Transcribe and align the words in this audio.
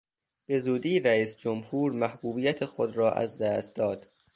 به 0.45 0.59
زودی 0.59 0.99
رئیس 0.99 1.37
جمهور 1.37 1.91
محبوبیت 1.91 2.65
خود 2.65 2.97
را 2.97 3.11
از 3.11 3.37
دست 3.37 3.75
داد. 3.75 4.07